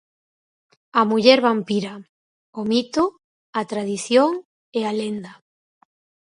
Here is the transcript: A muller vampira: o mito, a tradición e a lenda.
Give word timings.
A 0.99 1.01
muller 1.09 1.39
vampira: 1.47 1.93
o 2.59 2.61
mito, 2.71 3.03
a 3.59 3.61
tradición 3.71 4.31
e 4.79 4.81
a 4.89 4.91
lenda. 4.99 5.33